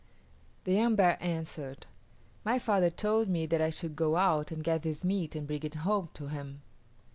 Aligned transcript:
The 0.63 0.73
young 0.73 0.95
bear 0.95 1.19
answered, 1.21 1.85
"My 2.43 2.57
father 2.57 2.89
told 2.89 3.27
me 3.29 3.45
that 3.45 3.61
I 3.61 3.69
should 3.69 3.95
go 3.95 4.15
out 4.15 4.51
and 4.51 4.63
get 4.63 4.81
this 4.81 5.03
meat 5.03 5.35
and 5.35 5.45
bring 5.45 5.61
it 5.61 5.75
home 5.75 6.09
to 6.15 6.25
him." 6.29 6.63